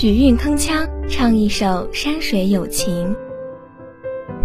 [0.00, 3.16] 许韵铿锵唱一首山水有情，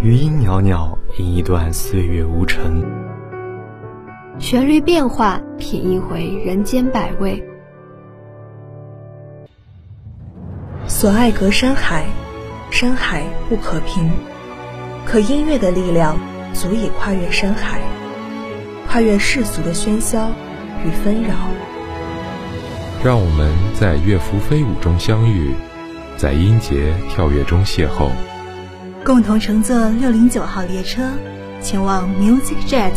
[0.01, 2.83] 余音袅袅吟一段岁月无尘，
[4.39, 7.39] 旋律变化品一回人间百味。
[10.87, 12.07] 所爱隔山海，
[12.71, 14.09] 山海不可平，
[15.05, 16.17] 可音乐的力量
[16.51, 17.79] 足以跨越山海，
[18.87, 20.31] 跨越世俗的喧嚣
[20.83, 21.35] 与纷扰。
[23.03, 25.53] 让我们在乐符飞舞中相遇，
[26.15, 28.09] 在音节跳跃中邂逅，
[29.03, 31.11] 共同乘坐六零九号列车，
[31.61, 32.93] 前往 Music Jet，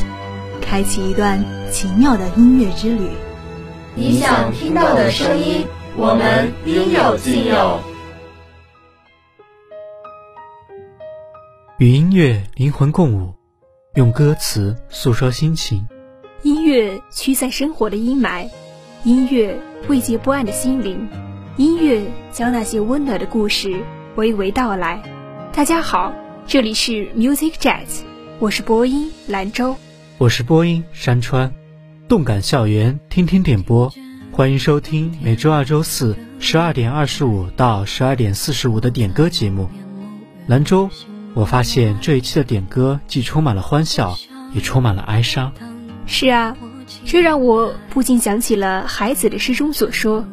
[0.63, 3.09] 开启一段奇妙的音乐之旅。
[3.97, 5.67] 你想听到的声音，
[5.97, 7.81] 我们应有尽有。
[11.79, 13.35] 与音乐灵魂共舞，
[13.97, 15.85] 用歌词诉说心情。
[16.43, 18.49] 音乐驱散生活的阴霾。
[19.07, 19.57] 音乐
[19.89, 21.09] 慰藉不安的心灵，
[21.57, 23.81] 音乐将那些温暖的故事
[24.17, 25.01] 娓娓道来。
[25.53, 26.13] 大家好，
[26.45, 28.01] 这里是 Music Jazz，
[28.41, 29.77] 我是播音兰州，
[30.19, 31.53] 我是播音山川，
[32.09, 33.95] 动感校园听听点播，
[34.33, 39.71] 欢迎收听每周二、周四十二点二十五到十二点四十五的点歌节目。
[40.49, 40.91] 兰州，
[41.33, 44.19] 我发现这一期的点歌既充满了欢笑，
[44.53, 45.53] 也充满了哀伤。
[46.07, 46.57] 是啊。
[47.09, 50.27] 这让我不禁想起了海子的诗中所说：“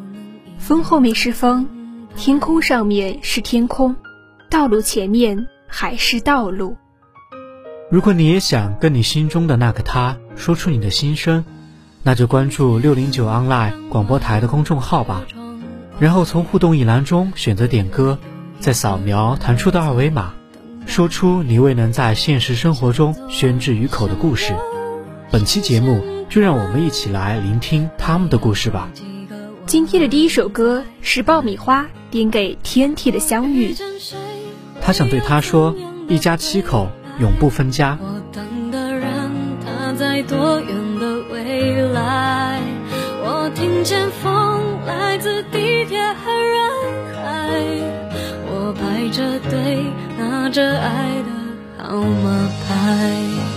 [0.58, 1.68] 风后面是风，
[2.16, 3.94] 天空上面是天空，
[4.50, 6.76] 道路前面还是道路。”
[7.92, 11.44] 如果你也想跟你心中的那个他说出你的心声，
[12.02, 15.22] 那就关注六零九 online 广播台的公众号吧，
[16.00, 18.18] 然后从互动一栏中选择点歌，
[18.58, 20.34] 再扫描弹出的二维码，
[20.86, 24.56] 说出你未能在现实生活中宣之于口的故事。
[25.34, 26.00] 本期节目。
[26.28, 28.88] 就让我们一起来聆听他们的故事吧。
[29.66, 33.74] 今天的第一首歌是爆米花点给 TNT 的相遇。
[34.80, 35.74] 他想对他说：
[36.08, 37.98] 一家七口永不分家。
[38.00, 39.10] 我等的人
[39.64, 42.60] 他在多远的未来？
[43.24, 46.62] 我听见风来自地铁和人
[47.16, 47.60] 海。
[48.46, 49.84] 我排着队
[50.16, 53.53] 拿着爱的号码牌。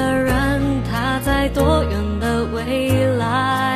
[0.00, 3.69] 的人他在多远的未来？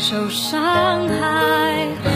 [0.00, 2.07] 受伤害，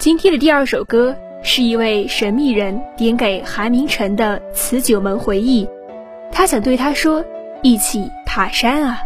[0.00, 5.66] 今天的第二首歌是一位神秘人点给韩明晨的《辞九门回忆》，
[6.32, 7.22] 他想对他说
[7.62, 8.98] ：“一起爬山啊！”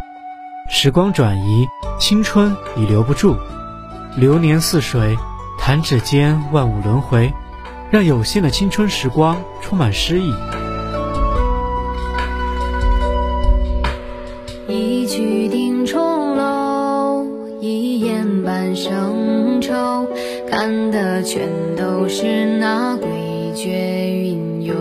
[0.71, 1.67] 时光转移，
[1.99, 3.37] 青春已留不住，
[4.17, 5.19] 流年似水，
[5.59, 7.33] 弹指间万物轮回，
[7.91, 10.33] 让有限的青春时光充满诗意。
[20.57, 23.09] 看的全都是那诡
[23.57, 23.67] 谲
[24.07, 24.77] 云涌，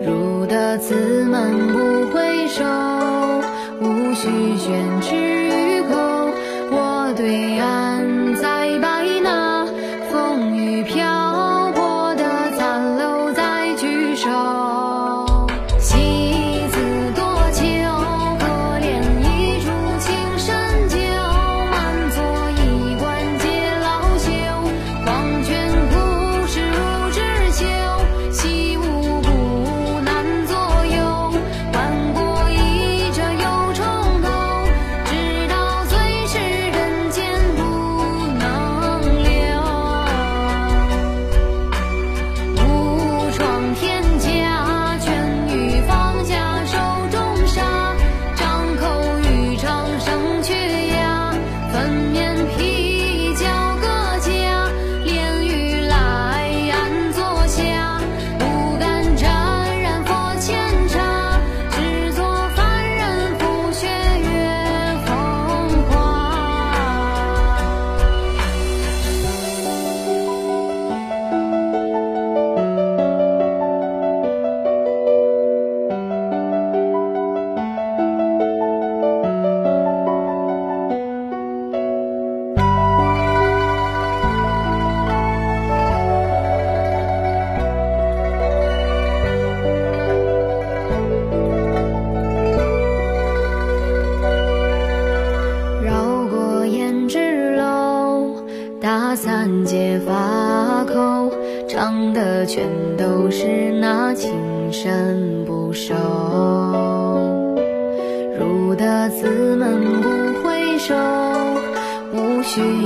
[0.00, 2.62] 入得此门不回首，
[3.80, 5.31] 无需宣之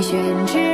[0.06, 0.65] 宣纸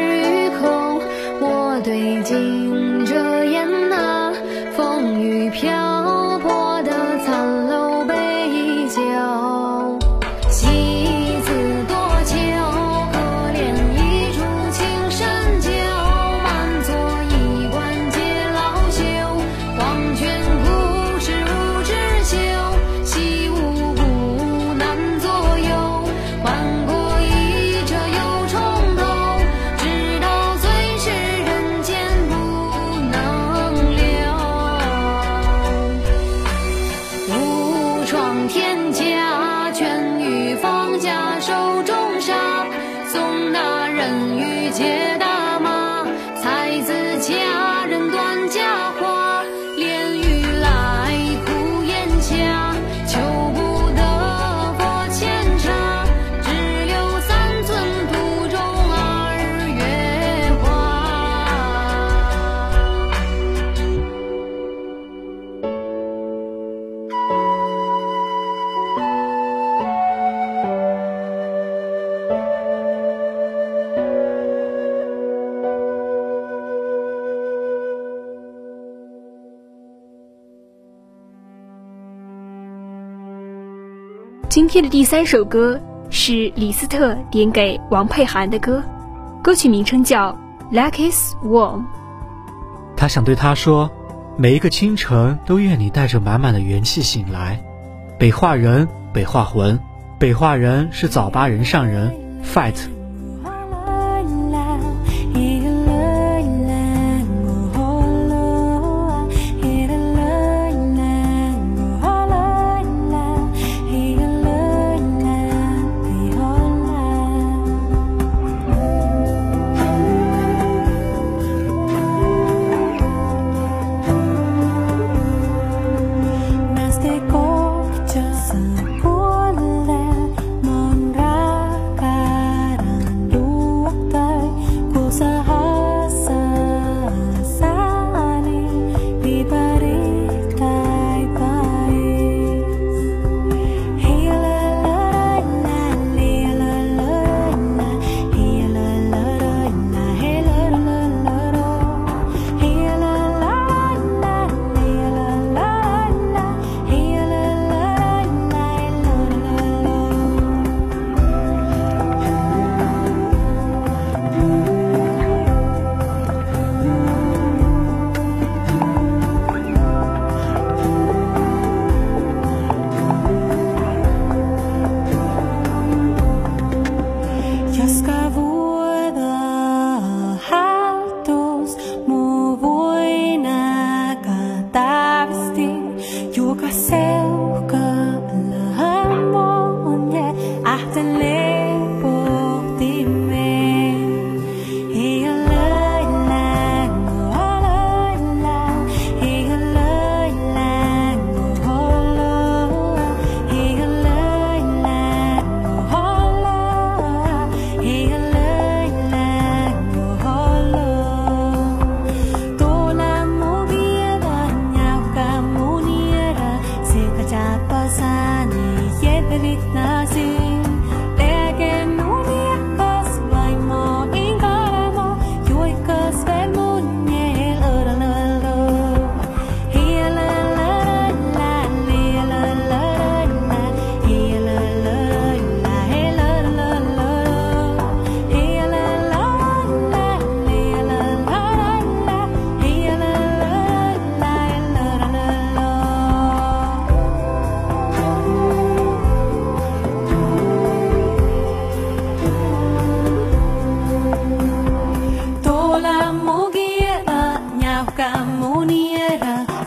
[38.12, 42.34] 闯天家，权与放下手中杀，
[43.08, 45.11] 送那人与剑。
[84.62, 88.80] 今天的第三首歌是李斯特点给王佩涵的歌，
[89.42, 90.38] 歌曲名称叫
[90.72, 91.82] Lack Is Warm。
[92.96, 93.90] 他想对她说，
[94.36, 97.60] 每一个清晨都愿你带着满满的元气醒来。
[98.20, 99.80] 北化人，北化魂，
[100.20, 102.76] 北化人是早八人上人，fight。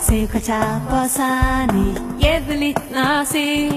[0.08, 1.88] sekochaposani
[2.24, 3.70] yevlitnasi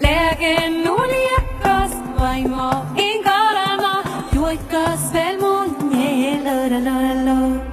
[0.00, 2.70] lägen uljakas vaimo.
[2.94, 4.02] Niin Inkarama
[4.34, 7.71] juitkas velmun eloraloralo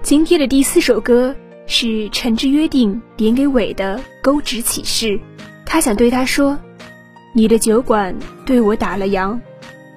[0.04, 1.34] 今天的第四首歌
[1.66, 5.18] 是陈志约定点给伟的勾指启示，
[5.66, 6.60] 他想对他说：
[7.34, 8.14] 「你的酒馆
[8.46, 9.40] 对我打了烊，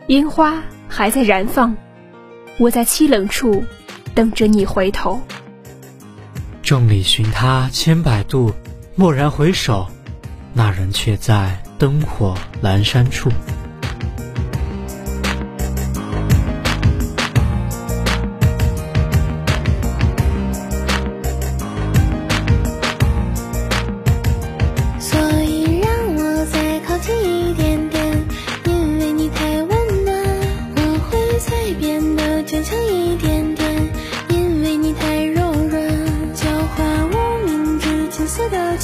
[0.07, 1.75] 烟花。」还在燃放，
[2.59, 3.65] 我在凄冷处
[4.15, 5.21] 等着你回头。
[6.63, 8.53] 众里寻他千百度，
[8.97, 9.87] 蓦然回首，
[10.53, 13.31] 那人却在灯火阑珊处。”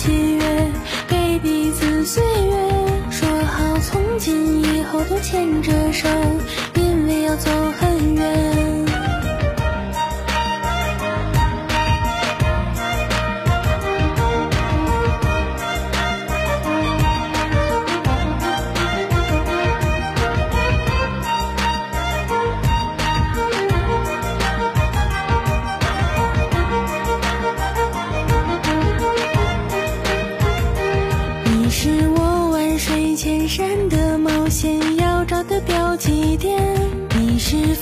[0.07, 0.73] 契约，
[1.09, 6.09] 给彼此岁月，说好从今以后都牵着手，
[6.77, 8.56] 因为要走很远。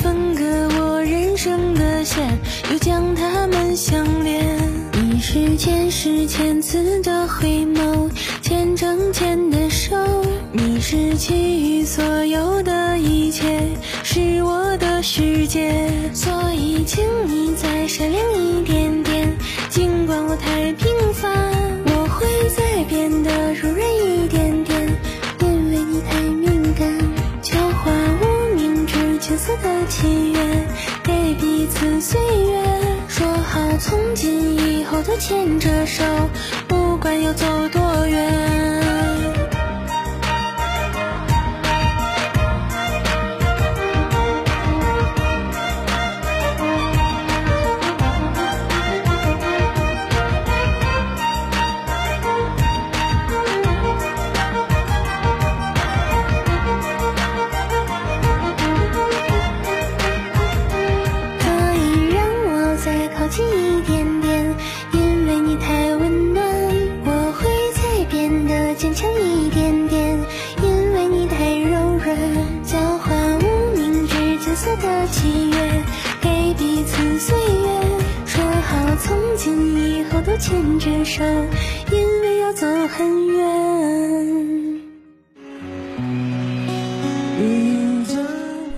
[0.05, 0.45] 分割
[0.79, 2.39] 我人生的线，
[2.71, 4.45] 又将它们相连。
[4.93, 8.11] 你是前世千次的回眸，
[8.43, 9.97] 千整千的手。
[10.53, 13.63] 你是其余所有的一切，
[14.03, 15.91] 是我的世界。
[16.13, 19.33] 所以，请你再闪亮一点点，
[19.71, 21.33] 尽管我太平凡，
[21.87, 23.74] 我会再变得如
[29.63, 30.39] 的契约，
[31.03, 32.63] 给彼此岁月。
[33.09, 36.05] 说好从今以后都牵着手，
[36.69, 38.84] 不管要走多远。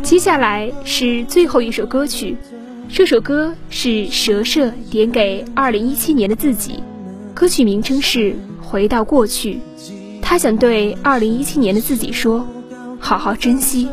[0.07, 2.37] 接下来是最后一首歌曲，
[2.89, 6.79] 这首歌是蛇社点给2017年的自己，
[7.35, 8.31] 歌曲名称是
[8.63, 9.55] 《回到过去》，
[10.23, 12.47] 他想对2017年的自己说：
[13.01, 13.89] 好好珍惜。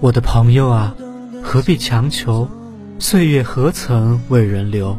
[0.00, 0.96] 我的朋友啊，
[1.44, 2.48] 何必强求？
[2.98, 4.98] 岁月何曾为人留？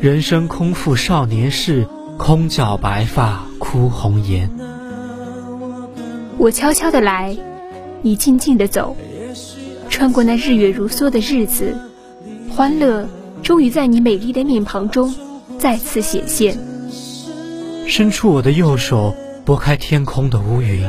[0.00, 1.86] 人生空负少年事，
[2.18, 4.50] 空教白发哭红颜。
[6.38, 7.36] 我悄悄的来，
[8.02, 8.96] 你静静的走，
[9.94, 11.72] 穿过那日月如梭的日子，
[12.50, 13.08] 欢乐
[13.44, 15.14] 终于在你美丽的面庞中
[15.56, 16.58] 再次显现。
[17.86, 20.84] 伸出我的右手，拨开天空的乌云，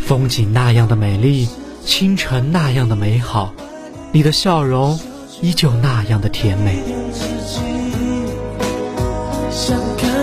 [0.00, 1.46] 风景那样的美丽，
[1.84, 3.52] 清晨那样的美好，
[4.12, 4.98] 你的笑容
[5.42, 6.82] 依旧那样的甜美。
[9.50, 10.15] 想看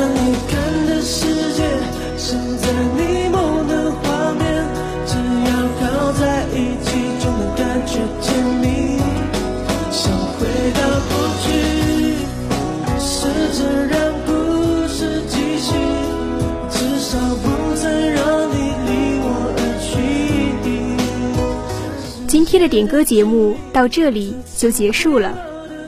[22.53, 25.35] 今天的点歌节目到这里就结束了，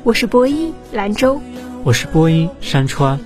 [0.03, 1.39] 我是播音兰州，
[1.83, 3.19] 我是播音山川。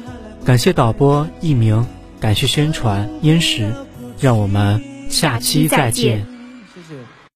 [0.44, 1.88] 感谢导播一鸣，
[2.20, 3.72] 感谢宣传燕石，
[4.20, 6.28] 让我们下期再见。